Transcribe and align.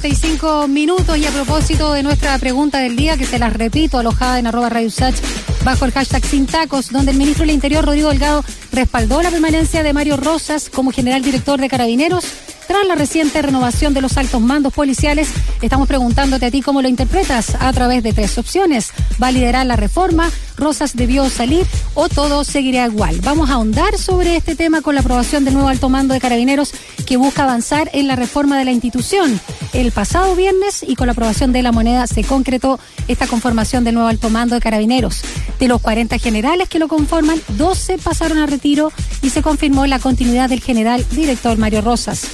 35 0.00 0.66
minutos 0.66 1.18
y 1.18 1.26
a 1.26 1.30
propósito 1.30 1.92
de 1.92 2.02
nuestra 2.02 2.38
pregunta 2.38 2.78
del 2.78 2.96
día, 2.96 3.18
que 3.18 3.26
se 3.26 3.38
las 3.38 3.52
repito, 3.52 3.98
alojada 3.98 4.38
en 4.38 4.46
arroba 4.46 4.70
Radio 4.70 4.90
Sach, 4.90 5.14
bajo 5.62 5.84
el 5.84 5.92
hashtag 5.92 6.24
Sin 6.24 6.46
Tacos, 6.46 6.90
donde 6.90 7.12
el 7.12 7.18
ministro 7.18 7.44
del 7.44 7.54
Interior, 7.54 7.84
Rodrigo 7.84 8.08
Delgado, 8.08 8.42
respaldó 8.72 9.20
la 9.20 9.30
permanencia 9.30 9.82
de 9.82 9.92
Mario 9.92 10.16
Rosas 10.16 10.70
como 10.70 10.90
general 10.90 11.22
director 11.22 11.60
de 11.60 11.68
Carabineros 11.68 12.24
tras 12.70 12.86
la 12.86 12.94
reciente 12.94 13.42
renovación 13.42 13.94
de 13.94 14.00
los 14.00 14.16
altos 14.16 14.40
mandos 14.40 14.72
policiales, 14.72 15.28
estamos 15.60 15.88
preguntándote 15.88 16.46
a 16.46 16.50
ti 16.52 16.62
cómo 16.62 16.82
lo 16.82 16.86
interpretas 16.86 17.56
a 17.58 17.72
través 17.72 18.04
de 18.04 18.12
tres 18.12 18.38
opciones. 18.38 18.92
¿Va 19.20 19.26
a 19.26 19.32
liderar 19.32 19.66
la 19.66 19.74
reforma? 19.74 20.30
¿Rosas 20.56 20.94
debió 20.94 21.28
salir 21.30 21.66
o 21.94 22.08
todo 22.08 22.44
seguirá 22.44 22.86
igual? 22.86 23.18
Vamos 23.24 23.50
a 23.50 23.54
ahondar 23.54 23.98
sobre 23.98 24.36
este 24.36 24.54
tema 24.54 24.82
con 24.82 24.94
la 24.94 25.00
aprobación 25.00 25.44
del 25.44 25.54
nuevo 25.54 25.68
alto 25.68 25.88
mando 25.88 26.14
de 26.14 26.20
carabineros 26.20 26.72
que 27.06 27.16
busca 27.16 27.42
avanzar 27.42 27.90
en 27.92 28.06
la 28.06 28.14
reforma 28.14 28.56
de 28.56 28.66
la 28.66 28.70
institución. 28.70 29.40
El 29.72 29.90
pasado 29.90 30.36
viernes 30.36 30.84
y 30.86 30.94
con 30.94 31.08
la 31.08 31.12
aprobación 31.14 31.52
de 31.52 31.62
la 31.62 31.72
moneda 31.72 32.06
se 32.06 32.22
concretó 32.22 32.78
esta 33.08 33.26
conformación 33.26 33.82
del 33.82 33.94
nuevo 33.94 34.08
alto 34.08 34.30
mando 34.30 34.54
de 34.54 34.60
carabineros. 34.60 35.22
De 35.58 35.66
los 35.66 35.80
40 35.80 36.18
generales 36.18 36.68
que 36.68 36.78
lo 36.78 36.86
conforman, 36.86 37.42
12 37.48 37.98
pasaron 37.98 38.38
a 38.38 38.46
retiro 38.46 38.92
y 39.22 39.30
se 39.30 39.42
confirmó 39.42 39.86
la 39.86 39.98
continuidad 39.98 40.48
del 40.48 40.60
general 40.60 41.04
director 41.10 41.58
Mario 41.58 41.80
Rosas. 41.80 42.28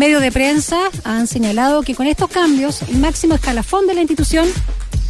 Medios 0.00 0.22
de 0.22 0.32
prensa 0.32 0.78
han 1.04 1.26
señalado 1.26 1.82
que 1.82 1.94
con 1.94 2.06
estos 2.06 2.30
cambios, 2.30 2.80
el 2.88 2.96
máximo 3.00 3.34
escalafón 3.34 3.86
de 3.86 3.92
la 3.92 4.00
institución 4.00 4.48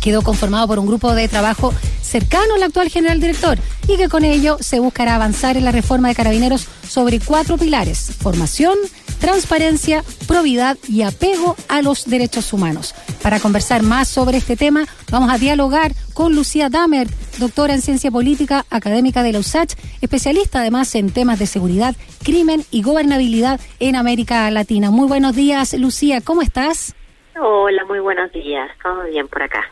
quedó 0.01 0.23
conformado 0.23 0.67
por 0.67 0.81
un 0.81 0.89
grupo 0.89 1.15
de 1.15 1.29
trabajo 1.29 1.73
cercano 2.03 2.57
al 2.57 2.65
actual 2.65 2.89
general 2.89 3.21
director 3.21 3.57
y 3.87 3.97
que 3.97 4.09
con 4.09 4.25
ello 4.25 4.57
se 4.59 4.81
buscará 4.81 5.15
avanzar 5.15 5.57
en 5.57 5.65
la 5.65 5.71
reforma 5.71 6.09
de 6.09 6.17
carabineros 6.17 6.67
sobre 6.89 7.21
cuatro 7.21 7.57
pilares, 7.57 8.11
formación, 8.21 8.77
transparencia, 9.21 10.03
probidad 10.27 10.77
y 10.89 11.03
apego 11.03 11.55
a 11.69 11.83
los 11.83 12.07
derechos 12.07 12.53
humanos. 12.53 12.97
Para 13.23 13.39
conversar 13.39 13.85
más 13.85 14.09
sobre 14.09 14.39
este 14.39 14.57
tema, 14.57 14.89
vamos 15.09 15.31
a 15.31 15.39
dialogar 15.39 15.95
con 16.15 16.35
Lucía 16.35 16.69
Damer, 16.69 17.07
doctora 17.39 17.75
en 17.75 17.83
ciencia 17.83 18.11
política, 18.11 18.65
académica 18.71 19.23
de 19.23 19.33
la 19.33 19.39
USACH, 19.39 19.75
especialista 20.01 20.61
además 20.61 20.95
en 20.95 21.11
temas 21.11 21.39
de 21.39 21.47
seguridad, 21.47 21.95
crimen 22.25 22.63
y 22.71 22.83
gobernabilidad 22.83 23.61
en 23.79 23.97
América 23.97 24.51
Latina. 24.51 24.91
Muy 24.91 25.09
buenos 25.09 25.35
días, 25.35 25.75
Lucía, 25.75 26.21
¿cómo 26.21 26.43
estás? 26.43 26.95
Hola, 27.41 27.85
muy 27.87 28.01
buenos 28.01 28.31
días. 28.33 28.71
Todo 28.83 29.05
bien 29.05 29.29
por 29.29 29.43
acá. 29.43 29.65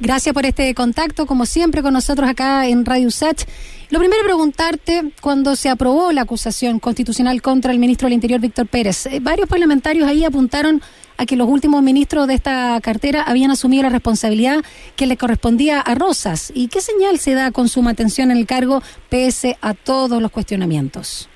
Gracias 0.00 0.34
por 0.34 0.44
este 0.44 0.74
contacto, 0.74 1.24
como 1.24 1.46
siempre, 1.46 1.80
con 1.80 1.94
nosotros 1.94 2.28
acá 2.28 2.66
en 2.66 2.84
Radio 2.84 3.06
USACH. 3.06 3.44
Lo 3.90 3.98
primero, 3.98 4.24
preguntarte, 4.24 5.12
cuando 5.20 5.56
se 5.56 5.68
aprobó 5.68 6.10
la 6.12 6.22
acusación 6.22 6.80
constitucional 6.80 7.42
contra 7.42 7.72
el 7.72 7.78
ministro 7.78 8.06
del 8.06 8.14
Interior, 8.14 8.40
Víctor 8.40 8.66
Pérez, 8.66 9.06
eh, 9.06 9.18
varios 9.20 9.48
parlamentarios 9.48 10.08
ahí 10.08 10.24
apuntaron 10.24 10.80
a 11.16 11.26
que 11.26 11.36
los 11.36 11.48
últimos 11.48 11.82
ministros 11.82 12.26
de 12.26 12.34
esta 12.34 12.80
cartera 12.82 13.22
habían 13.22 13.50
asumido 13.50 13.82
la 13.82 13.90
responsabilidad 13.90 14.64
que 14.96 15.06
le 15.06 15.16
correspondía 15.16 15.80
a 15.80 15.94
Rosas. 15.94 16.50
¿Y 16.54 16.68
qué 16.68 16.80
señal 16.80 17.18
se 17.18 17.34
da 17.34 17.52
con 17.52 17.68
su 17.68 17.82
mantención 17.82 18.30
en 18.30 18.38
el 18.38 18.46
cargo 18.46 18.82
pese 19.10 19.56
a 19.60 19.74
todos 19.74 20.20
los 20.20 20.30
cuestionamientos? 20.30 21.28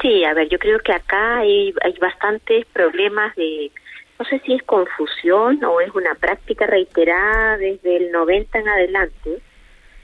Sí, 0.00 0.24
a 0.24 0.32
ver, 0.32 0.48
yo 0.48 0.58
creo 0.58 0.78
que 0.78 0.92
acá 0.92 1.38
hay, 1.38 1.74
hay 1.82 1.94
bastantes 2.00 2.64
problemas 2.72 3.34
de, 3.36 3.70
no 4.18 4.24
sé 4.24 4.40
si 4.46 4.54
es 4.54 4.62
confusión 4.62 5.62
o 5.64 5.80
es 5.80 5.90
una 5.94 6.14
práctica 6.14 6.66
reiterada 6.66 7.58
desde 7.58 7.96
el 7.96 8.12
90 8.12 8.58
en 8.58 8.68
adelante, 8.68 9.42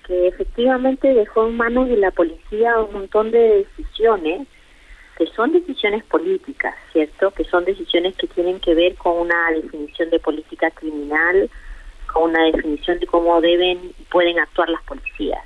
que 0.07 0.29
efectivamente 0.29 1.13
dejó 1.13 1.47
en 1.47 1.57
manos 1.57 1.89
de 1.89 1.97
la 1.97 2.11
policía 2.11 2.79
un 2.79 2.93
montón 2.93 3.31
de 3.31 3.67
decisiones 3.67 4.47
que 5.19 5.27
son 5.29 5.53
decisiones 5.53 6.05
políticas, 6.05 6.75
¿cierto? 6.93 7.31
Que 7.31 7.45
son 7.45 7.65
decisiones 7.65 8.15
que 8.17 8.27
tienen 8.27 8.61
que 8.61 8.75
ver 8.75 8.95
con 8.97 9.19
una 9.19 9.51
definición 9.51 10.11
de 10.11 10.19
política 10.19 10.71
criminal, 10.71 11.51
con 12.13 12.31
una 12.31 12.45
definición 12.45 12.99
de 12.99 13.07
cómo 13.07 13.41
deben 13.41 13.93
y 13.99 14.03
pueden 14.05 14.39
actuar 14.39 14.69
las 14.69 14.83
policías. 14.83 15.43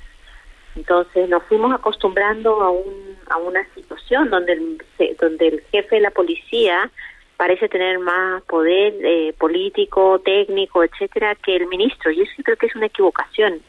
Entonces 0.75 1.29
nos 1.29 1.43
fuimos 1.43 1.73
acostumbrando 1.73 2.61
a, 2.61 2.69
un, 2.69 3.17
a 3.29 3.37
una 3.37 3.65
situación 3.73 4.29
donde 4.29 4.53
el, 4.53 5.15
donde 5.19 5.47
el 5.47 5.61
jefe 5.71 5.95
de 5.95 6.01
la 6.01 6.11
policía 6.11 6.89
parece 7.37 7.67
tener 7.69 7.97
más 7.99 8.43
poder 8.43 8.93
eh, 9.03 9.33
político, 9.37 10.19
técnico, 10.19 10.83
etcétera, 10.83 11.35
que 11.35 11.55
el 11.55 11.67
ministro. 11.67 12.11
Y 12.11 12.21
eso 12.21 12.31
creo 12.43 12.57
que 12.57 12.67
es 12.67 12.75
una 12.75 12.85
equivocación. 12.85 13.61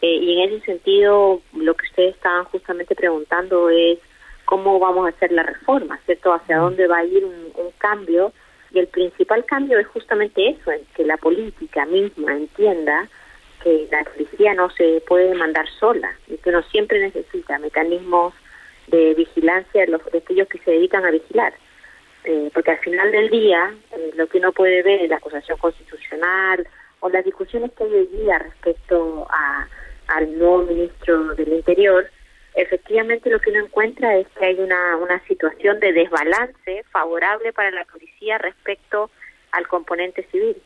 Eh, 0.00 0.06
y 0.14 0.40
en 0.40 0.52
ese 0.52 0.66
sentido, 0.66 1.40
lo 1.54 1.74
que 1.74 1.86
ustedes 1.86 2.14
estaban 2.14 2.44
justamente 2.44 2.94
preguntando 2.94 3.68
es 3.68 3.98
cómo 4.44 4.78
vamos 4.78 5.06
a 5.06 5.10
hacer 5.10 5.32
la 5.32 5.42
reforma, 5.42 5.98
¿cierto? 6.06 6.32
Hacia 6.32 6.58
mm. 6.58 6.60
dónde 6.60 6.86
va 6.86 6.98
a 6.98 7.04
ir 7.04 7.24
un, 7.24 7.48
cambio. 7.78 8.32
Y 8.72 8.80
el 8.80 8.88
principal 8.88 9.44
cambio 9.44 9.78
es 9.78 9.86
justamente 9.86 10.48
eso, 10.48 10.72
en 10.72 10.80
que 10.94 11.04
la 11.04 11.16
política 11.16 11.86
misma 11.86 12.32
entienda 12.32 13.08
que 13.62 13.88
la 13.90 14.04
policía 14.04 14.54
no 14.54 14.70
se 14.70 15.02
puede 15.06 15.34
mandar 15.34 15.66
sola 15.80 16.12
y 16.26 16.36
que 16.36 16.50
uno 16.50 16.62
siempre 16.64 17.00
necesita 17.00 17.58
mecanismos 17.58 18.34
de 18.88 19.14
vigilancia 19.14 19.82
de, 19.82 19.88
los, 19.88 20.04
de 20.06 20.18
aquellos 20.18 20.48
que 20.48 20.58
se 20.58 20.72
dedican 20.72 21.04
a 21.04 21.10
vigilar. 21.10 21.54
Eh, 22.24 22.50
porque 22.52 22.72
al 22.72 22.78
final 22.78 23.10
del 23.10 23.30
día, 23.30 23.72
eh, 23.92 24.10
lo 24.16 24.26
que 24.26 24.38
uno 24.38 24.52
puede 24.52 24.82
ver 24.82 25.02
en 25.02 25.10
la 25.10 25.16
acusación 25.16 25.56
constitucional 25.58 26.66
o 27.00 27.08
las 27.08 27.24
discusiones 27.24 27.72
que 27.72 27.84
hay 27.84 27.92
hoy 27.92 28.06
día 28.06 28.38
respecto 28.38 29.26
a, 29.30 29.66
al 30.08 30.38
nuevo 30.38 30.62
ministro 30.62 31.34
del 31.34 31.52
Interior, 31.52 32.10
efectivamente 32.54 33.30
lo 33.30 33.40
que 33.40 33.50
uno 33.50 33.64
encuentra 33.64 34.16
es 34.16 34.26
que 34.38 34.44
hay 34.44 34.58
una, 34.58 34.96
una 34.96 35.20
situación 35.26 35.80
de 35.80 35.92
desbalance 35.92 36.84
favorable 36.90 37.52
para 37.52 37.70
la 37.70 37.84
policía 37.84 38.38
respecto 38.38 39.10
al 39.52 39.66
componente 39.68 40.26
civil. 40.30 40.56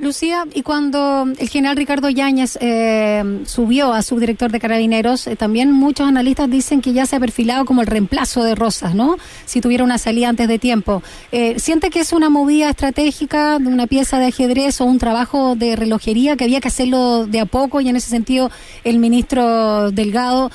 Lucía, 0.00 0.46
y 0.54 0.62
cuando 0.62 1.26
el 1.38 1.48
general 1.50 1.76
Ricardo 1.76 2.08
Yáñez 2.08 2.56
eh, 2.62 3.42
subió 3.44 3.92
a 3.92 4.00
subdirector 4.00 4.50
de 4.50 4.58
Carabineros, 4.58 5.26
eh, 5.26 5.36
también 5.36 5.72
muchos 5.72 6.08
analistas 6.08 6.48
dicen 6.48 6.80
que 6.80 6.94
ya 6.94 7.04
se 7.04 7.16
ha 7.16 7.20
perfilado 7.20 7.66
como 7.66 7.82
el 7.82 7.86
reemplazo 7.86 8.42
de 8.42 8.54
Rosas, 8.54 8.94
¿no? 8.94 9.18
Si 9.44 9.60
tuviera 9.60 9.84
una 9.84 9.98
salida 9.98 10.30
antes 10.30 10.48
de 10.48 10.58
tiempo. 10.58 11.02
Eh, 11.32 11.58
¿Siente 11.58 11.90
que 11.90 12.00
es 12.00 12.14
una 12.14 12.30
movida 12.30 12.70
estratégica 12.70 13.58
una 13.58 13.86
pieza 13.86 14.18
de 14.18 14.26
ajedrez 14.26 14.80
o 14.80 14.86
un 14.86 14.98
trabajo 14.98 15.54
de 15.54 15.76
relojería 15.76 16.36
que 16.36 16.44
había 16.44 16.60
que 16.60 16.68
hacerlo 16.68 17.26
de 17.26 17.40
a 17.40 17.46
poco 17.46 17.80
y 17.82 17.88
en 17.88 17.96
ese 17.96 18.08
sentido 18.08 18.50
el 18.84 18.98
ministro 18.98 19.90
Delgado 19.90 20.50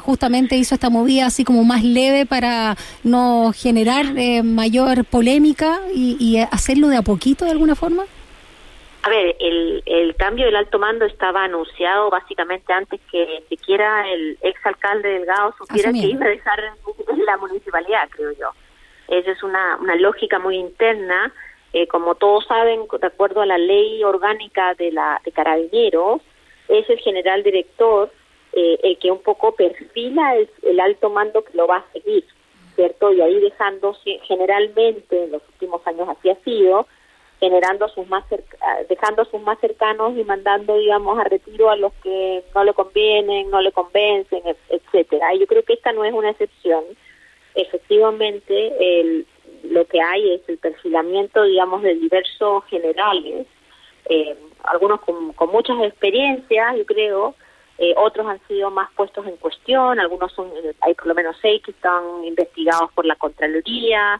justamente 0.00 0.56
hizo 0.56 0.74
esta 0.74 0.88
movida 0.88 1.26
así 1.26 1.44
como 1.44 1.64
más 1.64 1.82
leve 1.82 2.26
para 2.26 2.76
no 3.02 3.52
generar 3.54 4.14
mayor 4.44 5.04
polémica 5.04 5.80
y 5.94 6.36
hacerlo 6.38 6.88
de 6.88 6.96
a 6.96 7.02
poquito 7.02 7.44
de 7.44 7.50
alguna 7.50 7.74
forma? 7.74 8.04
A 9.02 9.10
ver, 9.10 9.36
el, 9.38 9.82
el 9.86 10.16
cambio 10.16 10.46
del 10.46 10.56
alto 10.56 10.78
mando 10.78 11.04
estaba 11.04 11.44
anunciado 11.44 12.10
básicamente 12.10 12.72
antes 12.72 13.00
que 13.10 13.44
siquiera 13.48 14.08
el 14.10 14.36
exalcalde 14.42 15.08
Delgado 15.08 15.54
supiera 15.56 15.92
que 15.92 15.98
iba 15.98 16.26
a 16.26 16.28
dejar 16.28 16.62
la 17.24 17.36
municipalidad, 17.36 18.08
creo 18.10 18.32
yo. 18.32 18.50
Esa 19.08 19.30
es 19.30 19.42
una, 19.42 19.76
una 19.80 19.94
lógica 19.96 20.38
muy 20.38 20.56
interna. 20.56 21.32
Eh, 21.72 21.86
como 21.86 22.14
todos 22.16 22.46
saben, 22.46 22.86
de 23.00 23.06
acuerdo 23.06 23.42
a 23.42 23.46
la 23.46 23.58
ley 23.58 24.02
orgánica 24.02 24.74
de 24.74 24.90
la 24.90 25.20
de 25.24 25.32
Carabineros, 25.32 26.20
es 26.66 26.88
el 26.90 26.98
general 26.98 27.42
director 27.42 28.10
eh, 28.52 28.78
el 28.82 28.98
que 28.98 29.10
un 29.10 29.22
poco 29.22 29.52
perfila 29.52 30.36
el, 30.36 30.50
el 30.62 30.80
alto 30.80 31.10
mando 31.10 31.44
que 31.44 31.56
lo 31.56 31.66
va 31.66 31.76
a 31.76 31.92
seguir, 31.92 32.24
¿cierto? 32.74 33.12
Y 33.12 33.20
ahí 33.20 33.38
dejando 33.40 33.94
generalmente, 34.24 35.24
en 35.24 35.32
los 35.32 35.42
últimos 35.48 35.86
años 35.86 36.08
así 36.08 36.30
ha 36.30 36.36
sido, 36.36 36.86
generando 37.40 37.88
sus 37.88 38.08
más 38.08 38.24
ah, 38.60 38.78
dejando 38.88 39.24
sus 39.26 39.40
más 39.42 39.58
cercanos 39.60 40.16
y 40.16 40.24
mandando 40.24 40.76
digamos 40.76 41.18
a 41.18 41.24
retiro 41.24 41.70
a 41.70 41.76
los 41.76 41.92
que 42.02 42.42
no 42.54 42.64
le 42.64 42.74
convienen 42.74 43.50
no 43.50 43.60
le 43.60 43.72
convencen 43.72 44.42
etcétera. 44.68 45.34
Yo 45.34 45.46
creo 45.46 45.62
que 45.62 45.74
esta 45.74 45.92
no 45.92 46.04
es 46.04 46.12
una 46.12 46.30
excepción. 46.30 46.84
Efectivamente 47.54 49.24
lo 49.64 49.84
que 49.86 50.00
hay 50.00 50.34
es 50.34 50.48
el 50.48 50.58
perfilamiento 50.58 51.42
digamos 51.42 51.82
de 51.82 51.94
diversos 51.94 52.64
generales 52.66 53.46
eh, 54.08 54.36
algunos 54.64 55.00
con 55.00 55.50
muchas 55.50 55.82
experiencias 55.82 56.76
yo 56.76 56.86
creo 56.86 57.34
eh, 57.80 57.94
otros 57.96 58.26
han 58.26 58.40
sido 58.48 58.72
más 58.72 58.90
puestos 58.90 59.24
en 59.24 59.36
cuestión, 59.36 60.00
algunos 60.00 60.32
son, 60.32 60.48
eh, 60.48 60.74
hay 60.80 60.94
por 60.94 61.06
lo 61.06 61.14
menos 61.14 61.36
seis 61.40 61.62
que 61.62 61.70
están 61.70 62.24
investigados 62.24 62.90
por 62.92 63.06
la 63.06 63.14
Contraloría, 63.14 64.18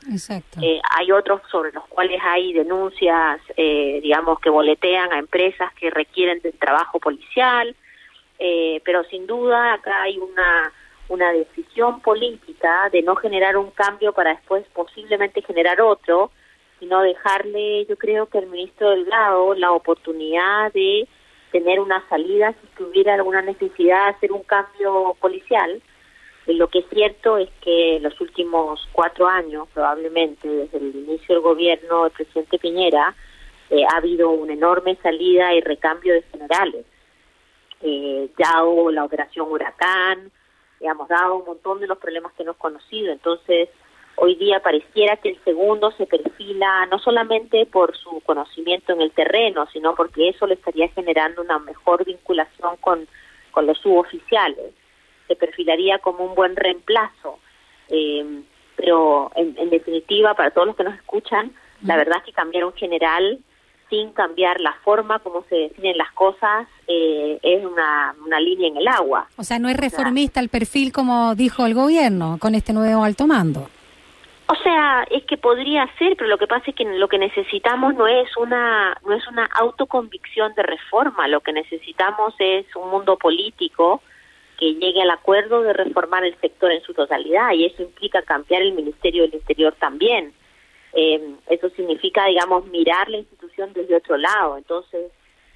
eh, 0.62 0.80
hay 0.96 1.10
otros 1.10 1.42
sobre 1.50 1.72
los 1.72 1.84
cuales 1.88 2.20
hay 2.24 2.52
denuncias, 2.52 3.40
digamos, 3.56 4.38
que 4.38 4.48
boletean 4.48 5.12
a 5.12 5.18
empresas 5.18 5.72
que 5.74 5.90
requieren 5.90 6.40
del 6.40 6.52
trabajo 6.52 7.00
policial, 7.00 7.74
pero 8.38 9.02
sin 9.10 9.26
duda 9.26 9.72
acá 9.72 10.02
hay 10.02 10.18
una, 10.18 10.72
una 11.08 11.32
decisión 11.32 12.00
política 12.00 12.88
de 12.92 13.02
no 13.02 13.16
generar 13.16 13.56
un 13.56 13.72
cambio 13.72 14.12
para 14.12 14.30
después 14.30 14.64
posiblemente 14.72 15.42
generar 15.42 15.80
otro, 15.80 16.30
sino 16.78 17.02
dejarle, 17.02 17.86
yo 17.86 17.96
creo 17.96 18.26
que 18.26 18.38
al 18.38 18.46
ministro 18.46 18.90
Delgado 18.90 19.54
la 19.54 19.72
oportunidad 19.72 20.72
de 20.72 21.08
tener 21.50 21.80
una 21.80 22.06
salida 22.08 22.52
si 22.52 22.66
tuviera 22.76 23.14
alguna 23.14 23.42
necesidad 23.42 24.04
de 24.04 24.10
hacer 24.16 24.32
un 24.32 24.42
cambio 24.42 25.16
policial. 25.20 25.82
Lo 26.46 26.68
que 26.68 26.80
es 26.80 26.86
cierto 26.90 27.36
es 27.36 27.50
que 27.60 27.98
los 28.00 28.18
últimos 28.20 28.88
cuatro 28.92 29.28
años, 29.28 29.68
probablemente 29.74 30.48
desde 30.48 30.78
el 30.78 30.94
inicio 30.94 31.34
del 31.34 31.42
gobierno 31.42 32.04
del 32.04 32.12
presidente 32.12 32.58
Piñera, 32.58 33.14
eh, 33.70 33.84
ha 33.84 33.98
habido 33.98 34.30
una 34.30 34.54
enorme 34.54 34.96
salida 35.02 35.52
y 35.54 35.60
recambio 35.60 36.14
de 36.14 36.22
generales. 36.22 36.86
Eh, 37.82 38.30
ya 38.38 38.64
hubo 38.64 38.90
la 38.90 39.04
operación 39.04 39.50
Huracán, 39.50 40.30
hemos 40.80 41.08
dado 41.08 41.36
un 41.36 41.44
montón 41.44 41.80
de 41.80 41.86
los 41.86 41.98
problemas 41.98 42.32
que 42.32 42.44
hemos 42.44 42.56
conocido. 42.56 43.12
Entonces, 43.12 43.68
hoy 44.20 44.34
día 44.34 44.60
pareciera 44.60 45.16
que 45.16 45.30
el 45.30 45.44
segundo 45.44 45.92
se 45.92 46.06
perfila 46.06 46.86
no 46.86 46.98
solamente 46.98 47.66
por 47.66 47.96
su 47.96 48.20
conocimiento 48.20 48.92
en 48.92 49.00
el 49.00 49.12
terreno, 49.12 49.66
sino 49.72 49.94
porque 49.94 50.28
eso 50.28 50.46
le 50.46 50.54
estaría 50.54 50.88
generando 50.88 51.42
una 51.42 51.58
mejor 51.58 52.04
vinculación 52.04 52.76
con, 52.80 53.06
con 53.50 53.66
los 53.66 53.78
suboficiales. 53.78 54.72
Se 55.26 55.36
perfilaría 55.36 55.98
como 55.98 56.24
un 56.24 56.34
buen 56.34 56.56
reemplazo. 56.56 57.38
Eh, 57.88 58.42
pero 58.76 59.30
en, 59.34 59.56
en, 59.58 59.70
definitiva, 59.70 60.34
para 60.34 60.50
todos 60.50 60.68
los 60.68 60.76
que 60.76 60.84
nos 60.84 60.94
escuchan, 60.94 61.52
la 61.82 61.96
verdad 61.96 62.18
es 62.18 62.24
que 62.24 62.32
cambiar 62.32 62.64
un 62.64 62.74
general 62.74 63.38
sin 63.90 64.12
cambiar 64.12 64.60
la 64.60 64.74
forma 64.84 65.18
como 65.20 65.44
se 65.48 65.54
definen 65.54 65.96
las 65.96 66.12
cosas 66.12 66.68
eh, 66.86 67.38
es 67.42 67.64
una, 67.64 68.14
una 68.24 68.38
línea 68.40 68.68
en 68.68 68.76
el 68.76 68.88
agua. 68.88 69.28
O 69.36 69.44
sea, 69.44 69.58
no 69.58 69.68
es 69.68 69.76
reformista 69.76 70.40
el 70.40 70.48
perfil 70.48 70.92
como 70.92 71.34
dijo 71.34 71.64
el 71.64 71.74
gobierno 71.74 72.36
con 72.38 72.54
este 72.54 72.72
nuevo 72.72 73.04
alto 73.04 73.26
mando. 73.26 73.68
O 74.50 74.54
sea, 74.62 75.06
es 75.10 75.24
que 75.24 75.36
podría 75.36 75.86
ser, 75.98 76.16
pero 76.16 76.30
lo 76.30 76.38
que 76.38 76.46
pasa 76.46 76.64
es 76.70 76.74
que 76.74 76.84
lo 76.84 77.08
que 77.08 77.18
necesitamos 77.18 77.94
no 77.94 78.06
es 78.06 78.34
una 78.38 78.96
no 79.04 79.14
es 79.14 79.26
una 79.28 79.44
autoconvicción 79.44 80.54
de 80.54 80.62
reforma, 80.62 81.28
lo 81.28 81.40
que 81.40 81.52
necesitamos 81.52 82.34
es 82.38 82.64
un 82.74 82.90
mundo 82.90 83.18
político 83.18 84.00
que 84.58 84.74
llegue 84.74 85.02
al 85.02 85.10
acuerdo 85.10 85.62
de 85.62 85.74
reformar 85.74 86.24
el 86.24 86.34
sector 86.40 86.72
en 86.72 86.82
su 86.82 86.94
totalidad 86.94 87.52
y 87.52 87.66
eso 87.66 87.82
implica 87.82 88.22
cambiar 88.22 88.62
el 88.62 88.72
Ministerio 88.72 89.22
del 89.22 89.34
Interior 89.34 89.74
también. 89.78 90.32
Eh, 90.94 91.36
eso 91.48 91.68
significa, 91.70 92.24
digamos, 92.26 92.66
mirar 92.66 93.08
la 93.08 93.18
institución 93.18 93.72
desde 93.74 93.96
otro 93.96 94.16
lado. 94.16 94.56
Entonces, 94.56 95.12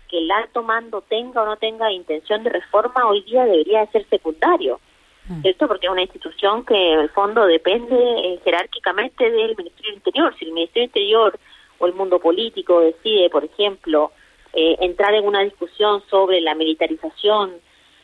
que 0.09 0.19
el 0.19 0.31
alto 0.31 0.63
mando 0.63 1.01
tenga 1.01 1.43
o 1.43 1.47
no 1.47 1.57
tenga 1.57 1.91
intención 1.91 2.45
de 2.45 2.51
reforma 2.51 3.09
hoy 3.09 3.23
día 3.23 3.45
debería 3.45 3.87
ser 3.87 4.07
secundario. 4.09 4.81
Mm. 5.29 5.43
¿Cierto? 5.43 5.69
Porque 5.69 5.87
es 5.87 5.93
una 5.93 6.03
institución 6.03 6.65
que 6.65 6.93
en 6.93 7.01
el 7.01 7.09
fondo 7.11 7.47
depende 7.47 7.97
eh, 7.97 8.41
jerárquicamente 8.45 9.31
del 9.31 9.57
Ministerio 9.57 9.91
del 9.91 9.95
Interior. 9.95 10.35
Si 10.39 10.45
el 10.45 10.53
Ministerio 10.53 10.83
del 10.83 10.89
Interior 10.89 11.39
o 11.79 11.87
el 11.87 11.95
mundo 11.95 12.19
político 12.19 12.81
decide, 12.81 13.31
por 13.31 13.45
ejemplo, 13.45 14.13
eh, 14.55 14.77
entrar 14.81 15.15
en 15.15 15.27
una 15.27 15.41
discusión 15.41 16.03
sobre 16.11 16.43
la 16.43 16.55
militarización 16.55 17.53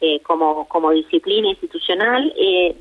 eh, 0.00 0.20
como, 0.20 0.66
como 0.66 0.92
disciplina 0.92 1.48
institucional, 1.48 2.32
eh, 2.38 2.74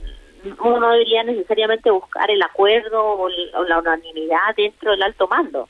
uno 0.63 0.91
debería 0.91 1.23
necesariamente 1.23 1.91
buscar 1.91 2.31
el 2.31 2.41
acuerdo 2.41 3.03
o, 3.03 3.29
la 3.29 3.79
unanimidad 3.79 4.55
dentro 4.55 4.91
del 4.91 5.03
alto 5.03 5.27
mando. 5.27 5.67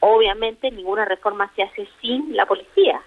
Obviamente 0.00 0.70
ninguna 0.70 1.06
reforma 1.06 1.50
se 1.56 1.62
hace 1.62 1.88
sin 2.00 2.36
la 2.36 2.44
policía, 2.44 3.00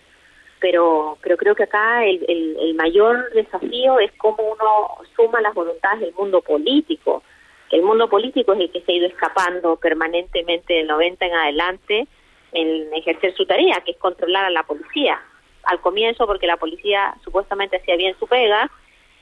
pero, 0.60 1.18
pero 1.22 1.38
creo 1.38 1.56
que 1.56 1.64
acá 1.64 2.06
el, 2.06 2.24
el, 2.60 2.74
mayor 2.76 3.32
desafío 3.34 4.00
es 4.00 4.12
cómo 4.18 4.44
uno 4.44 5.06
suma 5.16 5.42
las 5.42 5.54
voluntades 5.54 6.02
del 6.02 6.14
mundo 6.14 6.42
político, 6.42 7.24
el 7.72 7.82
mundo 7.82 8.10
político 8.10 8.54
es 8.54 8.62
el 8.62 8.72
que 8.72 8.82
se 8.82 8.92
ha 8.92 8.96
ido 8.96 9.08
escapando 9.08 9.76
permanentemente 9.76 10.74
del 10.74 10.88
90 10.88 11.26
en 11.26 11.34
adelante 11.34 12.08
en 12.54 12.94
ejercer 12.94 13.34
su 13.36 13.46
tarea, 13.46 13.82
que 13.82 13.92
es 13.92 13.98
controlar 13.98 14.46
a 14.46 14.50
la 14.50 14.64
policía. 14.64 15.20
Al 15.64 15.82
comienzo 15.82 16.26
porque 16.26 16.48
la 16.48 16.58
policía 16.58 17.14
supuestamente 17.24 17.78
hacía 17.78 17.98
bien 17.98 18.16
su 18.20 18.26
pega, 18.26 18.72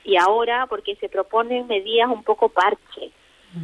y 0.04 0.16
ahora 0.16 0.66
porque 0.66 0.94
se 0.96 1.08
proponen 1.08 1.66
medidas 1.66 2.08
un 2.08 2.22
poco 2.22 2.48
parche. 2.48 3.10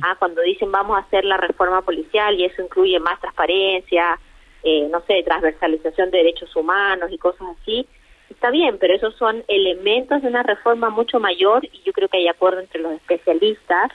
Ah, 0.02 0.16
cuando 0.18 0.42
dicen 0.42 0.72
vamos 0.72 0.96
a 0.96 1.00
hacer 1.00 1.24
la 1.24 1.36
reforma 1.36 1.82
policial 1.82 2.34
y 2.34 2.44
eso 2.44 2.62
incluye 2.62 2.98
más 2.98 3.20
transparencia, 3.20 4.18
eh, 4.62 4.88
no 4.90 5.00
sé, 5.06 5.22
transversalización 5.24 6.10
de 6.10 6.18
derechos 6.18 6.54
humanos 6.54 7.10
y 7.10 7.18
cosas 7.18 7.48
así, 7.60 7.86
está 8.30 8.50
bien, 8.50 8.78
pero 8.78 8.94
esos 8.94 9.14
son 9.16 9.44
elementos 9.48 10.22
de 10.22 10.28
una 10.28 10.42
reforma 10.42 10.90
mucho 10.90 11.20
mayor 11.20 11.64
y 11.64 11.82
yo 11.84 11.92
creo 11.92 12.08
que 12.08 12.18
hay 12.18 12.28
acuerdo 12.28 12.60
entre 12.60 12.80
los 12.80 12.92
especialistas 12.92 13.90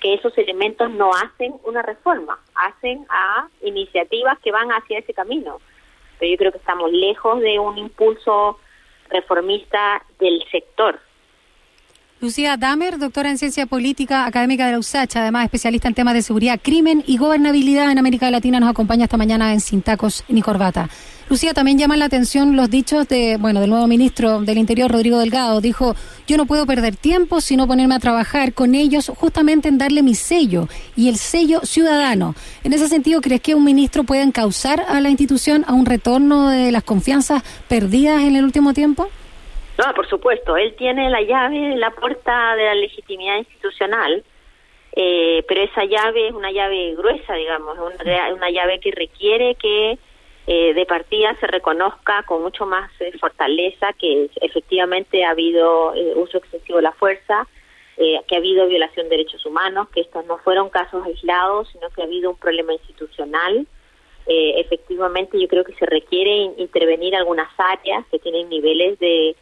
que 0.00 0.14
esos 0.14 0.36
elementos 0.38 0.90
no 0.90 1.10
hacen 1.12 1.54
una 1.64 1.82
reforma, 1.82 2.38
hacen 2.54 3.06
a 3.10 3.48
iniciativas 3.62 4.38
que 4.40 4.50
van 4.50 4.70
hacia 4.70 4.98
ese 4.98 5.12
camino. 5.12 5.60
Pero 6.18 6.32
yo 6.32 6.38
creo 6.38 6.52
que 6.52 6.58
estamos 6.58 6.90
lejos 6.90 7.40
de 7.40 7.58
un 7.58 7.76
impulso 7.78 8.58
reformista 9.10 10.02
del 10.18 10.42
sector. 10.50 10.98
Lucía 12.20 12.58
Damer, 12.58 12.98
doctora 12.98 13.30
en 13.30 13.38
Ciencia 13.38 13.64
Política, 13.64 14.26
académica 14.26 14.66
de 14.66 14.72
la 14.72 14.78
USACH, 14.78 15.16
además 15.16 15.44
especialista 15.44 15.88
en 15.88 15.94
temas 15.94 16.12
de 16.12 16.20
seguridad, 16.20 16.60
crimen 16.62 17.02
y 17.06 17.16
gobernabilidad 17.16 17.90
en 17.90 17.96
América 17.96 18.30
Latina, 18.30 18.60
nos 18.60 18.68
acompaña 18.68 19.04
esta 19.04 19.16
mañana 19.16 19.54
en 19.54 19.60
Sin 19.60 19.80
Tacos 19.80 20.22
ni 20.28 20.42
Corbata. 20.42 20.90
Lucía, 21.30 21.54
también 21.54 21.78
llaman 21.78 21.98
la 21.98 22.04
atención 22.04 22.56
los 22.56 22.68
dichos 22.68 23.08
de, 23.08 23.38
bueno, 23.38 23.60
del 23.60 23.70
nuevo 23.70 23.86
ministro 23.86 24.42
del 24.42 24.58
Interior, 24.58 24.90
Rodrigo 24.90 25.18
Delgado. 25.18 25.62
Dijo, 25.62 25.96
yo 26.26 26.36
no 26.36 26.44
puedo 26.44 26.66
perder 26.66 26.94
tiempo, 26.94 27.40
sino 27.40 27.66
ponerme 27.66 27.94
a 27.94 28.00
trabajar 28.00 28.52
con 28.52 28.74
ellos 28.74 29.10
justamente 29.16 29.68
en 29.68 29.78
darle 29.78 30.02
mi 30.02 30.14
sello 30.14 30.68
y 30.96 31.08
el 31.08 31.16
sello 31.16 31.60
ciudadano. 31.62 32.34
En 32.64 32.74
ese 32.74 32.88
sentido, 32.88 33.22
¿crees 33.22 33.40
que 33.40 33.54
un 33.54 33.64
ministro 33.64 34.04
puede 34.04 34.20
encauzar 34.20 34.84
a 34.86 35.00
la 35.00 35.08
institución 35.08 35.64
a 35.66 35.72
un 35.72 35.86
retorno 35.86 36.50
de 36.50 36.70
las 36.70 36.82
confianzas 36.82 37.42
perdidas 37.66 38.24
en 38.24 38.36
el 38.36 38.44
último 38.44 38.74
tiempo? 38.74 39.08
No, 39.80 39.94
por 39.94 40.06
supuesto, 40.08 40.58
él 40.58 40.74
tiene 40.76 41.08
la 41.08 41.22
llave, 41.22 41.74
la 41.76 41.90
puerta 41.90 42.54
de 42.54 42.64
la 42.64 42.74
legitimidad 42.74 43.38
institucional, 43.38 44.22
eh, 44.94 45.42
pero 45.48 45.62
esa 45.62 45.84
llave 45.84 46.28
es 46.28 46.34
una 46.34 46.52
llave 46.52 46.94
gruesa, 46.96 47.34
digamos, 47.34 47.78
una, 47.78 48.34
una 48.34 48.50
llave 48.50 48.78
que 48.80 48.90
requiere 48.90 49.54
que 49.54 49.98
eh, 50.46 50.74
de 50.74 50.84
partida 50.84 51.34
se 51.40 51.46
reconozca 51.46 52.24
con 52.24 52.42
mucho 52.42 52.66
más 52.66 52.90
eh, 53.00 53.12
fortaleza 53.18 53.94
que 53.94 54.28
efectivamente 54.42 55.24
ha 55.24 55.30
habido 55.30 55.94
uso 56.16 56.38
excesivo 56.38 56.76
de 56.78 56.82
la 56.82 56.92
fuerza, 56.92 57.46
que 57.96 58.34
ha 58.34 58.38
habido 58.38 58.66
violación 58.66 59.10
de 59.10 59.16
derechos 59.16 59.44
humanos, 59.44 59.88
que 59.90 60.00
estos 60.00 60.24
no 60.24 60.38
fueron 60.38 60.70
casos 60.70 61.04
aislados, 61.04 61.68
sino 61.70 61.90
que 61.90 62.00
ha 62.00 62.06
habido 62.06 62.30
un 62.30 62.36
problema 62.36 62.72
institucional. 62.72 63.66
efectivamente, 64.26 65.38
yo 65.38 65.46
creo 65.48 65.64
que 65.64 65.74
se 65.74 65.84
requiere 65.84 66.32
intervenir 66.56 67.14
algunas 67.14 67.48
áreas 67.58 68.06
que 68.10 68.18
tienen 68.18 68.48
niveles 68.48 68.98
de 69.00 69.36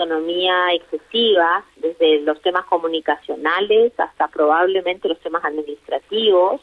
autonomía 0.00 0.72
excesiva, 0.72 1.64
desde 1.76 2.20
los 2.20 2.40
temas 2.40 2.64
comunicacionales 2.66 3.92
hasta 3.98 4.28
probablemente 4.28 5.08
los 5.08 5.20
temas 5.20 5.44
administrativos. 5.44 6.60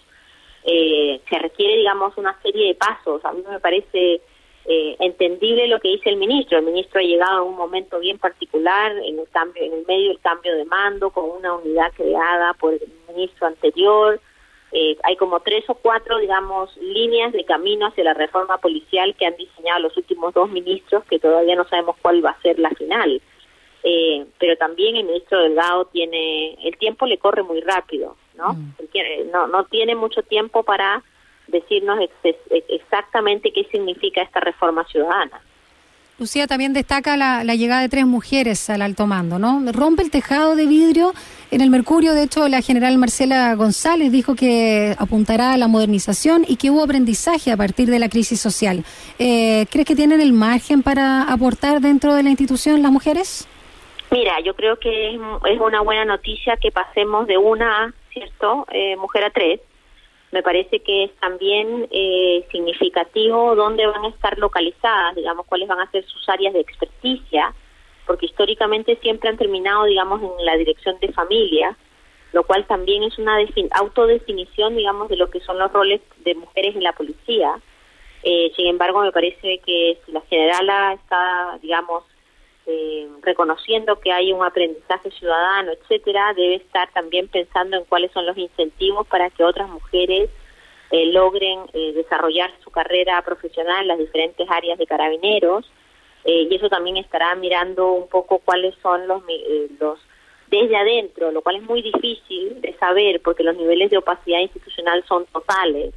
Eh, 0.64 1.22
se 1.30 1.40
requiere, 1.40 1.78
digamos, 1.78 2.18
una 2.18 2.40
serie 2.42 2.68
de 2.68 2.76
pasos. 2.76 3.24
A 3.24 3.32
mí 3.32 3.44
me 3.50 3.60
parece 3.60 4.22
eh, 4.66 4.96
entendible 5.00 5.68
lo 5.68 5.80
que 5.80 5.90
dice 5.90 6.10
el 6.10 6.18
ministro. 6.18 6.58
El 6.58 6.66
ministro 6.66 7.00
ha 7.00 7.04
llegado 7.04 7.38
a 7.38 7.44
un 7.44 7.56
momento 7.56 8.00
bien 8.00 8.18
particular 8.18 8.92
en 8.98 9.20
el 9.20 9.30
cambio, 9.30 9.64
en 9.64 9.74
el 9.74 9.86
medio 9.86 10.10
del 10.10 10.20
cambio 10.20 10.56
de 10.56 10.66
mando, 10.66 11.12
con 11.12 11.30
una 11.30 11.54
unidad 11.54 11.92
creada 11.96 12.54
por 12.56 12.74
el 12.74 12.82
ministro 13.08 13.48
anterior, 13.48 14.20
eh, 14.72 14.98
hay 15.04 15.16
como 15.16 15.40
tres 15.40 15.64
o 15.70 15.76
cuatro, 15.76 16.18
digamos, 16.18 16.76
líneas 16.78 17.32
de 17.32 17.46
camino 17.46 17.88
hacia 17.88 18.04
la 18.04 18.14
reforma 18.14 18.58
policial 18.58 19.16
que 19.16 19.26
han 19.26 19.38
diseñado 19.38 19.80
los 19.80 19.96
últimos 19.98 20.34
dos 20.34 20.50
ministros, 20.50 21.04
que 21.06 21.20
todavía 21.20 21.56
no 21.56 21.68
sabemos 21.68 21.96
cuál 22.02 22.24
va 22.24 22.32
a 22.32 22.42
ser 22.42 22.60
la 22.60 22.70
final. 22.72 23.22
Eh, 23.84 24.26
pero 24.40 24.58
también 24.58 24.98
el 24.98 25.06
ministro 25.06 25.42
Delgado 25.42 25.86
tiene, 25.86 26.56
el 26.68 26.78
tiempo 26.78 27.06
le 27.06 27.18
corre 27.18 27.44
muy 27.44 27.62
rápido, 27.62 28.18
¿no? 28.36 28.54
Mm. 28.54 29.32
No, 29.32 29.48
no 29.48 29.64
tiene 29.66 29.96
mucho 29.96 30.24
tiempo 30.24 30.64
para 30.64 31.04
decirnos 31.48 32.00
exactamente 32.68 33.54
qué 33.54 33.64
significa 33.72 34.22
esta 34.22 34.40
reforma 34.40 34.84
ciudadana. 34.86 35.42
Lucía 36.20 36.48
también 36.48 36.74
destaca 36.74 37.16
la, 37.16 37.44
llegada 37.44 37.82
de 37.82 37.90
tres 37.90 38.08
mujeres 38.08 38.70
al 38.72 38.82
alto 38.82 39.06
mando, 39.06 39.38
¿no? 39.38 39.62
Rompe 39.72 40.02
el 40.02 40.10
tejado 40.10 40.56
de 40.56 40.66
vidrio 40.66 41.14
en 41.52 41.62
el 41.62 41.70
Mercurio. 41.70 42.14
De 42.14 42.24
hecho, 42.24 42.48
la 42.48 42.62
general 42.62 42.98
Marcela 42.98 43.56
González 43.56 44.12
dijo 44.12 44.36
que 44.36 44.96
apuntará 44.98 45.54
a 45.54 45.58
la 45.58 45.68
modernización 45.68 46.44
y 46.48 46.58
que 46.58 46.70
hubo 46.70 46.84
aprendizaje 46.84 47.52
a 47.52 47.58
partir 47.58 47.90
de 47.90 48.00
la 48.00 48.10
crisis 48.10 48.40
social. 48.40 48.84
Eh, 49.20 49.66
¿Crees 49.72 49.88
que 49.88 49.96
tienen 49.96 50.22
el 50.22 50.34
margen 50.34 50.84
para 50.84 51.24
aportar 51.24 51.82
dentro 51.82 52.14
de 52.14 52.24
la 52.24 52.30
institución 52.30 52.82
las 52.82 52.92
mujeres? 52.92 53.48
Mira, 54.12 54.40
yo 54.42 54.56
creo 54.56 54.78
que 54.80 55.16
es, 55.16 55.60
una 55.60 55.82
buena 55.82 56.06
noticia 56.06 56.58
que 56.58 56.72
pasemos 56.72 57.28
de 57.28 57.38
una, 57.38 57.94
¿cierto?, 58.14 58.66
eh, 58.72 58.96
mujer 58.96 59.26
a 59.26 59.30
tres 59.32 59.60
me 60.32 60.44
parece 60.44 60.82
que 60.82 61.06
es 61.06 61.16
también 61.20 61.88
eh, 61.90 62.46
significativo 62.52 63.56
dónde 63.56 63.88
van 63.88 64.06
a 64.06 64.10
estar 64.10 64.38
localizadas, 64.38 65.16
digamos, 65.16 65.46
cuáles 65.46 65.68
van 65.68 65.80
a 65.80 65.92
ser 65.92 66.04
sus 66.06 66.28
áreas 66.28 66.54
de 66.54 66.60
experticia, 66.60 67.54
porque 68.08 68.26
históricamente 68.28 68.98
siempre 69.02 69.30
han 69.30 69.38
terminado, 69.38 69.84
digamos, 69.84 70.22
en 70.22 70.46
la 70.46 70.56
dirección 70.56 70.98
de 71.00 71.12
familia, 71.12 71.78
lo 72.34 72.44
cual 72.44 72.66
también 72.66 73.04
es 73.04 73.18
una 73.20 73.38
autodefinición, 73.72 74.76
digamos, 74.76 75.10
de 75.10 75.18
lo 75.18 75.30
que 75.30 75.42
son 75.42 75.60
los 75.60 75.72
roles 75.72 76.02
de 76.24 76.36
mujeres 76.36 76.76
en 76.76 76.84
la 76.84 76.94
policía. 76.94 77.60
Eh, 78.24 78.52
sin 78.56 78.68
embargo, 78.68 79.02
me 79.02 79.12
parece 79.12 79.60
que 79.60 80.00
si 80.06 80.12
la 80.12 80.22
generala 80.22 80.94
está, 80.94 81.60
digamos, 81.62 82.04
eh, 82.66 83.08
reconociendo 83.22 84.00
que 84.00 84.12
hay 84.12 84.34
un 84.34 84.44
aprendizaje 84.44 85.10
ciudadano, 85.12 85.72
etcétera, 85.72 86.34
debe 86.36 86.56
estar 86.56 86.92
también 86.92 87.28
pensando 87.30 87.78
en 87.78 87.86
cuáles 87.86 88.12
son 88.12 88.26
los 88.26 88.38
incentivos 88.38 89.08
para 89.08 89.30
que 89.30 89.44
otras 89.44 89.70
mujeres 89.70 90.30
eh, 90.92 91.06
logren 91.08 91.62
eh, 91.74 91.94
desarrollar 91.94 92.52
su 92.64 92.70
carrera 92.70 93.22
profesional 93.22 93.84
en 93.84 93.88
las 93.88 94.00
diferentes 94.00 94.50
áreas 94.50 94.78
de 94.78 94.86
carabineros 94.86 95.70
y 96.28 96.54
eso 96.54 96.70
también 96.70 96.98
estará 96.98 97.34
mirando 97.36 97.92
un 97.94 98.08
poco 98.10 98.40
cuáles 98.40 98.76
son 98.82 99.08
los 99.08 99.24
los 99.80 100.00
desde 100.50 100.78
adentro, 100.78 101.32
lo 101.32 101.42
cual 101.42 101.58
es 101.58 101.64
muy 101.64 101.82
difícil 101.82 102.62
de 102.62 102.74
saber 102.78 103.22
porque 103.22 103.44
los 103.44 103.56
niveles 103.56 103.90
de 103.90 103.98
opacidad 103.98 104.40
institucional 104.40 105.04
son 105.08 105.26
totales. 105.26 105.94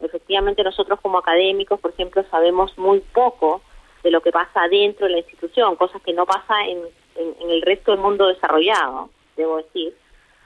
Efectivamente 0.00 0.62
nosotros 0.62 1.00
como 1.00 1.18
académicos, 1.18 1.80
por 1.80 1.92
ejemplo, 1.92 2.24
sabemos 2.30 2.76
muy 2.76 3.00
poco 3.00 3.62
de 4.02 4.10
lo 4.10 4.20
que 4.20 4.32
pasa 4.32 4.68
dentro 4.68 5.06
de 5.06 5.12
la 5.12 5.18
institución, 5.18 5.76
cosas 5.76 6.02
que 6.02 6.12
no 6.12 6.26
pasa 6.26 6.66
en, 6.66 6.82
en, 7.16 7.50
el 7.50 7.62
resto 7.62 7.92
del 7.92 8.00
mundo 8.00 8.26
desarrollado, 8.26 9.08
debo 9.36 9.56
decir. 9.56 9.94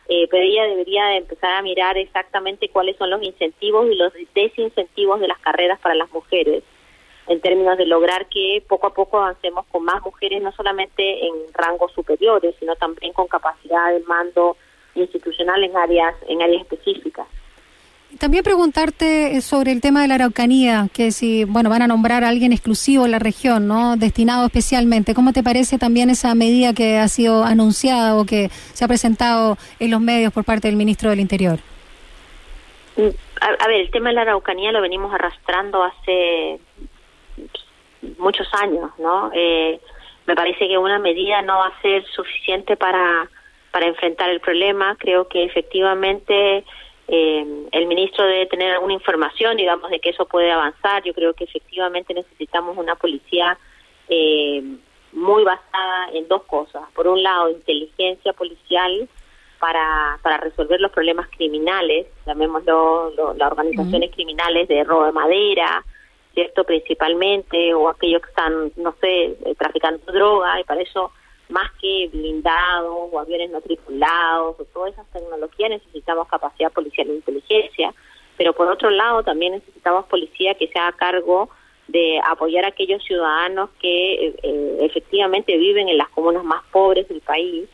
Eh, 0.08 0.26
pero 0.30 0.42
ella 0.42 0.64
debería 0.64 1.16
empezar 1.16 1.52
a 1.54 1.62
mirar 1.62 1.98
exactamente 1.98 2.68
cuáles 2.68 2.96
son 2.96 3.10
los 3.10 3.22
incentivos 3.22 3.86
y 3.90 3.96
los 3.96 4.12
desincentivos 4.34 5.20
de 5.20 5.28
las 5.28 5.38
carreras 5.40 5.78
para 5.80 5.94
las 5.94 6.10
mujeres, 6.10 6.62
en 7.30 7.40
términos 7.40 7.78
de 7.78 7.86
lograr 7.86 8.26
que 8.26 8.60
poco 8.68 8.88
a 8.88 8.92
poco 8.92 9.18
avancemos 9.18 9.64
con 9.66 9.84
más 9.84 10.02
mujeres, 10.02 10.42
no 10.42 10.50
solamente 10.50 11.24
en 11.24 11.32
rangos 11.54 11.92
superiores, 11.92 12.56
sino 12.58 12.74
también 12.74 13.12
con 13.12 13.28
capacidad 13.28 13.92
de 13.92 14.00
mando 14.00 14.56
institucional 14.96 15.62
en 15.62 15.76
áreas, 15.76 16.12
en 16.26 16.42
áreas 16.42 16.62
específicas. 16.62 17.28
También 18.18 18.42
preguntarte 18.42 19.40
sobre 19.42 19.70
el 19.70 19.80
tema 19.80 20.02
de 20.02 20.08
la 20.08 20.16
Araucanía, 20.16 20.88
que 20.92 21.12
si, 21.12 21.44
bueno, 21.44 21.70
van 21.70 21.82
a 21.82 21.86
nombrar 21.86 22.24
a 22.24 22.28
alguien 22.28 22.52
exclusivo 22.52 23.04
en 23.04 23.12
la 23.12 23.20
región, 23.20 23.68
¿no? 23.68 23.96
Destinado 23.96 24.44
especialmente. 24.46 25.14
¿Cómo 25.14 25.32
te 25.32 25.44
parece 25.44 25.78
también 25.78 26.10
esa 26.10 26.34
medida 26.34 26.74
que 26.74 26.98
ha 26.98 27.06
sido 27.06 27.44
anunciada 27.44 28.16
o 28.16 28.24
que 28.24 28.48
se 28.72 28.84
ha 28.84 28.88
presentado 28.88 29.56
en 29.78 29.92
los 29.92 30.00
medios 30.00 30.32
por 30.32 30.42
parte 30.42 30.66
del 30.66 30.76
ministro 30.76 31.10
del 31.10 31.20
Interior? 31.20 31.60
Mm, 32.96 33.10
a, 33.40 33.66
ver, 33.68 33.80
el 33.82 33.90
tema 33.92 34.08
de 34.08 34.16
la 34.16 34.22
Araucanía 34.22 34.72
lo 34.72 34.82
venimos 34.82 35.14
arrastrando 35.14 35.84
hace 35.84 36.58
muchos 38.18 38.48
años, 38.54 38.90
¿no? 38.98 39.30
Eh, 39.34 39.80
me 40.26 40.34
parece 40.34 40.68
que 40.68 40.78
una 40.78 40.98
medida 40.98 41.42
no 41.42 41.58
va 41.58 41.66
a 41.68 41.82
ser 41.82 42.04
suficiente 42.06 42.76
para, 42.76 43.28
para 43.70 43.86
enfrentar 43.86 44.30
el 44.30 44.40
problema. 44.40 44.96
Creo 44.98 45.28
que 45.28 45.44
efectivamente 45.44 46.64
eh, 47.08 47.66
el 47.72 47.86
ministro 47.86 48.24
debe 48.24 48.46
tener 48.46 48.72
alguna 48.72 48.94
información, 48.94 49.56
digamos, 49.56 49.90
de 49.90 49.98
que 49.98 50.10
eso 50.10 50.26
puede 50.26 50.52
avanzar. 50.52 51.02
Yo 51.02 51.14
creo 51.14 51.34
que 51.34 51.44
efectivamente 51.44 52.14
necesitamos 52.14 52.76
una 52.76 52.94
policía 52.94 53.58
eh, 54.08 54.62
muy 55.12 55.44
basada 55.44 56.10
en 56.12 56.28
dos 56.28 56.44
cosas. 56.44 56.82
Por 56.94 57.08
un 57.08 57.22
lado, 57.22 57.50
inteligencia 57.50 58.32
policial 58.32 59.08
para, 59.58 60.18
para 60.22 60.38
resolver 60.38 60.80
los 60.80 60.92
problemas 60.92 61.28
criminales, 61.36 62.06
llamémoslo 62.26 63.34
las 63.36 63.50
organizaciones 63.50 64.10
criminales 64.12 64.68
de 64.68 64.84
robo 64.84 65.06
de 65.06 65.12
madera, 65.12 65.84
¿cierto? 66.34 66.64
Principalmente, 66.64 67.74
o 67.74 67.88
aquellos 67.88 68.22
que 68.22 68.28
están, 68.28 68.72
no 68.76 68.94
sé, 69.00 69.36
eh, 69.44 69.54
traficando 69.58 70.12
droga, 70.12 70.60
y 70.60 70.64
para 70.64 70.80
eso 70.80 71.12
más 71.50 71.70
que 71.80 72.08
blindados 72.12 73.08
o 73.10 73.18
aviones 73.18 73.50
no 73.50 73.60
tripulados 73.60 74.58
o 74.58 74.64
todas 74.66 74.92
esas 74.92 75.06
tecnologías 75.10 75.70
necesitamos 75.70 76.28
capacidad 76.28 76.72
policial 76.72 77.08
e 77.10 77.16
inteligencia, 77.16 77.92
pero 78.36 78.52
por 78.52 78.68
otro 78.68 78.88
lado 78.90 79.22
también 79.22 79.54
necesitamos 79.54 80.06
policía 80.06 80.54
que 80.54 80.68
se 80.68 80.78
haga 80.78 80.96
cargo 80.96 81.50
de 81.88 82.20
apoyar 82.24 82.64
a 82.64 82.68
aquellos 82.68 83.02
ciudadanos 83.02 83.70
que 83.80 84.28
eh, 84.28 84.76
efectivamente 84.80 85.56
viven 85.56 85.88
en 85.88 85.98
las 85.98 86.08
comunas 86.10 86.44
más 86.44 86.62
pobres 86.70 87.08
del 87.08 87.20
país, 87.20 87.68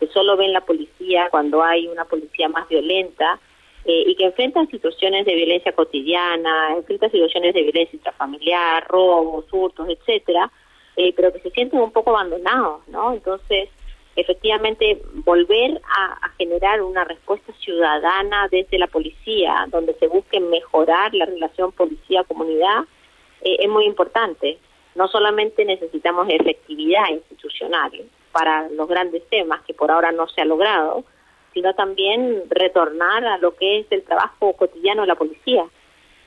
que 0.00 0.08
solo 0.08 0.36
ven 0.36 0.52
la 0.52 0.62
policía 0.62 1.28
cuando 1.30 1.62
hay 1.62 1.86
una 1.86 2.04
policía 2.04 2.48
más 2.48 2.68
violenta 2.68 3.38
eh, 3.84 4.04
y 4.06 4.14
que 4.14 4.26
enfrentan 4.26 4.68
situaciones 4.68 5.24
de 5.24 5.34
violencia 5.34 5.72
cotidiana, 5.72 6.74
enfrentan 6.76 7.10
situaciones 7.10 7.54
de 7.54 7.62
violencia 7.62 7.96
intrafamiliar, 7.96 8.86
robos, 8.88 9.46
hurtos, 9.50 9.88
etcétera, 9.88 10.50
eh, 10.96 11.14
pero 11.16 11.32
que 11.32 11.40
se 11.40 11.50
sienten 11.50 11.80
un 11.80 11.90
poco 11.90 12.10
abandonados, 12.10 12.86
¿no? 12.88 13.14
Entonces, 13.14 13.70
efectivamente, 14.16 15.00
volver 15.24 15.80
a, 15.96 16.28
generar 16.36 16.82
una 16.82 17.04
respuesta 17.04 17.52
ciudadana 17.54 18.48
desde 18.50 18.78
la 18.78 18.86
policía, 18.86 19.66
donde 19.68 19.94
se 19.94 20.08
busque 20.08 20.40
mejorar 20.40 21.14
la 21.14 21.26
relación 21.26 21.72
policía-comunidad, 21.72 22.84
eh, 23.42 23.56
es 23.60 23.68
muy 23.68 23.84
importante. 23.84 24.58
No 24.94 25.08
solamente 25.08 25.64
necesitamos 25.64 26.28
efectividad 26.28 27.08
institucional 27.10 27.92
para 28.32 28.68
los 28.70 28.88
grandes 28.88 29.26
temas 29.28 29.62
que 29.62 29.74
por 29.74 29.90
ahora 29.90 30.12
no 30.12 30.28
se 30.28 30.40
ha 30.40 30.44
logrado, 30.44 31.04
sino 31.52 31.74
también 31.74 32.44
retornar 32.48 33.24
a 33.24 33.38
lo 33.38 33.54
que 33.54 33.80
es 33.80 33.86
el 33.90 34.02
trabajo 34.02 34.52
cotidiano 34.54 35.02
de 35.02 35.08
la 35.08 35.14
policía. 35.16 35.64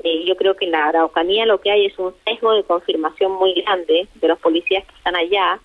Eh, 0.03 0.25
yo 0.25 0.35
creo 0.35 0.55
que 0.55 0.65
en 0.65 0.71
la 0.71 0.87
Araucanía 0.87 1.45
lo 1.45 1.61
que 1.61 1.71
hay 1.71 1.85
es 1.85 1.97
un 1.97 2.13
sesgo 2.25 2.53
de 2.53 2.63
confirmación 2.63 3.31
muy 3.31 3.53
grande 3.53 4.07
de 4.15 4.27
los 4.27 4.39
policías 4.39 4.85
que 4.85 4.95
están 4.95 5.15
allá, 5.15 5.59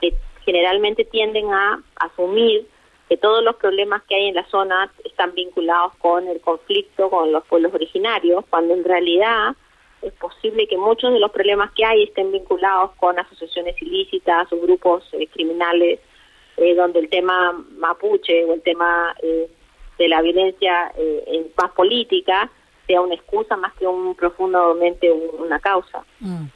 que 0.00 0.14
generalmente 0.44 1.04
tienden 1.04 1.52
a 1.52 1.82
asumir 1.96 2.66
que 3.08 3.16
todos 3.16 3.42
los 3.42 3.56
problemas 3.56 4.02
que 4.04 4.14
hay 4.14 4.28
en 4.28 4.36
la 4.36 4.46
zona 4.46 4.90
están 5.04 5.34
vinculados 5.34 5.94
con 5.96 6.26
el 6.28 6.40
conflicto 6.40 7.10
con 7.10 7.32
los 7.32 7.44
pueblos 7.44 7.74
originarios, 7.74 8.44
cuando 8.48 8.74
en 8.74 8.84
realidad 8.84 9.54
es 10.00 10.12
posible 10.14 10.66
que 10.66 10.76
muchos 10.76 11.12
de 11.12 11.20
los 11.20 11.30
problemas 11.30 11.70
que 11.72 11.84
hay 11.84 12.04
estén 12.04 12.32
vinculados 12.32 12.92
con 12.92 13.18
asociaciones 13.18 13.80
ilícitas 13.80 14.52
o 14.52 14.60
grupos 14.60 15.08
eh, 15.12 15.26
criminales, 15.28 16.00
eh, 16.62 16.74
donde 16.74 17.00
el 17.00 17.08
tema 17.08 17.52
mapuche 17.76 18.44
o 18.44 18.54
el 18.54 18.62
tema 18.62 19.14
de 19.98 20.08
la 20.08 20.22
violencia 20.22 20.92
más 21.56 21.70
política 21.72 22.50
sea 22.86 23.00
una 23.00 23.14
excusa 23.14 23.56
más 23.56 23.72
que 23.74 23.86
un 23.86 24.14
profundamente 24.14 25.10
una 25.10 25.58
causa. 25.58 26.04
Mm. 26.20 26.46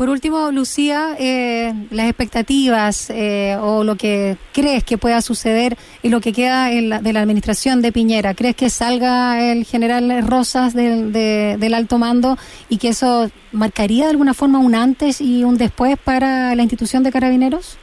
Por 0.00 0.08
último, 0.08 0.50
Lucía, 0.50 1.14
eh, 1.18 1.74
las 1.90 2.06
expectativas 2.06 3.10
eh, 3.10 3.58
o 3.60 3.84
lo 3.84 3.96
que 3.96 4.38
crees 4.54 4.82
que 4.82 4.96
pueda 4.96 5.20
suceder 5.20 5.76
y 6.02 6.08
lo 6.08 6.22
que 6.22 6.32
queda 6.32 6.68
de 6.68 7.12
la 7.12 7.20
administración 7.20 7.82
de 7.82 7.92
Piñera. 7.92 8.32
¿Crees 8.32 8.56
que 8.56 8.70
salga 8.70 9.52
el 9.52 9.66
general 9.66 10.26
Rosas 10.26 10.72
del, 10.72 11.12
del 11.12 11.74
alto 11.74 11.98
mando 11.98 12.38
y 12.70 12.78
que 12.78 12.88
eso 12.88 13.30
marcaría 13.52 14.04
de 14.04 14.12
alguna 14.12 14.32
forma 14.32 14.58
un 14.58 14.74
antes 14.74 15.20
y 15.20 15.44
un 15.44 15.58
después 15.58 15.98
para 15.98 16.54
la 16.54 16.62
institución 16.62 17.02
de 17.02 17.12
carabineros? 17.12 17.76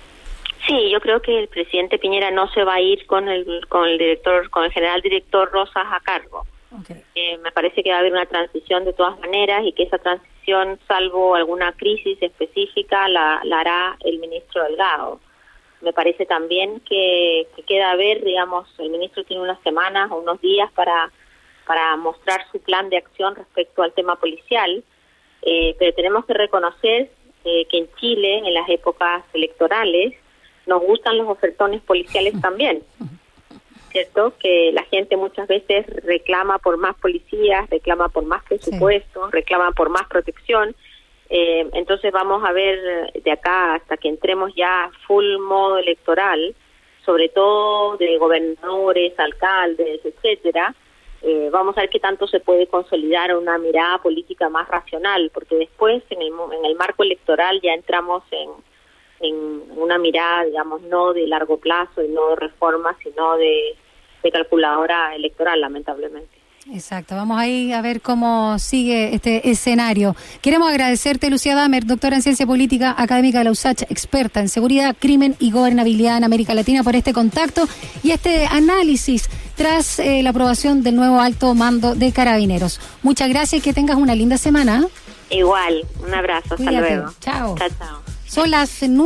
Sí, 0.67 0.89
yo 0.89 1.00
creo 1.00 1.21
que 1.21 1.39
el 1.39 1.47
presidente 1.47 1.97
Piñera 1.97 2.29
no 2.29 2.50
se 2.50 2.63
va 2.63 2.75
a 2.75 2.81
ir 2.81 3.05
con 3.07 3.29
el, 3.29 3.65
con 3.67 3.88
el 3.88 3.97
director, 3.97 4.50
con 4.50 4.65
el 4.65 4.71
general 4.71 5.01
director 5.01 5.50
Rosas 5.51 5.86
a 5.89 6.00
cargo 6.01 6.45
eh, 7.15 7.38
me 7.38 7.51
parece 7.51 7.81
que 7.81 7.89
va 7.89 7.97
a 7.97 8.00
haber 8.00 8.12
una 8.12 8.25
transición 8.25 8.86
de 8.86 8.93
todas 8.93 9.19
maneras 9.19 9.63
y 9.65 9.71
que 9.71 9.83
esa 9.83 9.97
transición, 9.97 10.79
salvo 10.88 11.36
alguna 11.36 11.71
crisis 11.74 12.17
específica, 12.21 13.07
la, 13.07 13.41
hará 13.53 13.97
el 14.01 14.19
ministro 14.19 14.63
Delgado. 14.63 15.19
Me 15.81 15.93
parece 15.93 16.25
también 16.25 16.81
que, 16.81 17.47
queda 17.67 17.91
a 17.91 17.95
ver, 17.95 18.24
digamos, 18.24 18.67
el 18.79 18.89
ministro 18.89 19.24
tiene 19.24 19.43
unas 19.43 19.62
semanas 19.62 20.12
o 20.12 20.17
unos 20.17 20.41
días 20.41 20.71
para, 20.74 21.12
para 21.65 21.95
mostrar 21.97 22.45
su 22.51 22.59
plan 22.59 22.89
de 22.89 22.97
acción 22.97 23.36
respecto 23.36 23.83
al 23.83 23.93
tema 23.93 24.15
policial, 24.15 24.83
eh, 25.43 25.75
pero 25.77 25.93
tenemos 25.93 26.25
que 26.25 26.33
reconocer 26.33 27.12
eh, 27.45 27.65
que 27.69 27.77
en 27.77 27.89
Chile, 27.95 28.39
en 28.39 28.53
las 28.53 28.67
épocas 28.69 29.24
electorales, 29.33 30.13
nos 30.67 30.81
gustan 30.83 31.17
los 31.17 31.27
ofertones 31.27 31.81
policiales 31.81 32.33
también. 32.41 32.83
¿cierto? 33.91 34.33
Que 34.38 34.71
la 34.74 34.83
gente 34.83 35.17
muchas 35.17 35.47
veces 35.47 35.86
reclama 36.03 36.59
por 36.59 36.77
más 36.77 36.95
policías, 36.97 37.67
reclama 37.69 38.09
por 38.09 38.25
más 38.25 38.43
presupuesto, 38.43 39.31
reclama 39.31 39.71
por 39.71 39.89
más 39.89 40.07
protección. 40.07 40.75
Eh, 41.29 41.67
entonces 41.74 42.12
vamos 42.12 42.43
a 42.45 42.51
ver 42.51 43.12
de 43.13 43.31
acá 43.31 43.75
hasta 43.75 43.97
que 43.97 44.09
entremos 44.09 44.53
ya 44.55 44.91
full 45.07 45.39
modo 45.39 45.77
electoral, 45.77 46.53
sobre 47.05 47.29
todo 47.29 47.97
de 47.97 48.17
gobernadores, 48.17 49.17
alcaldes, 49.17 50.01
etcétera, 50.05 50.75
eh, 51.21 51.50
vamos 51.51 51.75
a 51.77 51.81
ver 51.81 51.89
qué 51.89 52.00
tanto 52.00 52.27
se 52.27 52.39
puede 52.39 52.67
consolidar 52.67 53.36
una 53.36 53.57
mirada 53.57 53.97
política 53.97 54.50
más 54.50 54.67
racional, 54.67 55.31
porque 55.33 55.55
después 55.55 56.03
en 56.09 56.21
el, 56.21 56.27
en 56.27 56.65
el 56.65 56.75
marco 56.75 57.03
electoral 57.03 57.59
ya 57.62 57.74
entramos 57.74 58.24
en, 58.31 58.50
en 59.19 59.63
una 59.77 59.97
mirada, 59.97 60.45
digamos, 60.45 60.81
no 60.83 61.13
de 61.13 61.27
largo 61.27 61.57
plazo 61.57 62.03
y 62.03 62.09
no 62.09 62.29
de 62.29 62.36
reforma, 62.36 62.95
sino 63.03 63.38
de 63.38 63.75
de 64.24 64.31
calculadora 64.31 65.15
electoral, 65.15 65.62
lamentablemente. 65.62 66.38
Exacto, 66.74 67.15
vamos 67.15 67.39
ahí 67.39 67.71
a 67.71 67.81
ver 67.81 68.01
cómo 68.01 68.59
sigue 68.59 69.15
este 69.15 69.50
escenario. 69.50 70.17
Queremos 70.41 70.69
agradecerte, 70.69 71.29
Lucía 71.29 71.55
Damer, 71.55 71.86
doctora 71.86 72.17
en 72.17 72.21
Ciencia 72.21 72.45
Política, 72.45 72.93
académica 72.97 73.38
de 73.38 73.45
la 73.45 73.51
USACH, 73.51 73.83
experta 73.83 74.41
en 74.41 74.50
seguridad, 74.50 74.93
crimen 75.00 75.38
y 75.39 75.51
gobernabilidad 75.51 76.17
en 76.17 76.25
América 76.25 76.53
Latina, 76.53 76.83
por 76.83 76.93
este 76.97 77.13
contacto 77.13 77.63
y 78.03 78.12
este 78.12 78.47
análisis 78.47 79.29
tras 79.55 80.00
eh, 80.00 80.21
la 80.24 80.31
aprobación 80.31 80.83
del 80.83 80.97
nuevo 80.97 81.21
alto 81.21 81.53
mando 81.55 81.95
de 81.95 82.12
carabineros. 82.12 82.81
Muchas 83.01 83.29
gracias 83.29 83.62
y 83.62 83.63
que 83.63 83.71
tengas 83.71 83.95
una 83.95 84.13
linda 84.13 84.38
semana. 84.38 84.86
Igual, 85.29 85.86
un 86.05 86.13
abrazo, 86.13 86.55
hasta 86.55 86.71
luego. 86.71 87.12
Chao. 87.21 87.55
Chao, 87.57 87.69
chao. 87.79 88.01
Son 88.27 88.51
las 88.51 88.81
nueve. 88.81 89.05